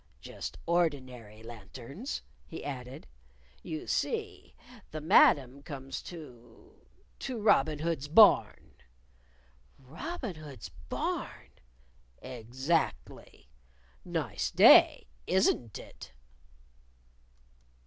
"Just 0.19 0.57
ordinary 0.65 1.43
lanterns," 1.43 2.23
he 2.47 2.65
added. 2.65 3.05
"You 3.61 3.85
see, 3.85 4.55
the 4.89 4.99
Madam 4.99 5.61
comes 5.61 6.01
to 6.01 6.73
to 7.19 7.39
Robin 7.39 7.77
Hood's 7.77 8.07
Barn." 8.07 8.73
"Robin 9.77 10.33
Hood's 10.37 10.69
Barn!" 10.89 11.51
"Exactly. 12.19 13.51
Nice 14.03 14.49
day, 14.49 15.05
isn't 15.27 15.77
it?" 15.77 16.11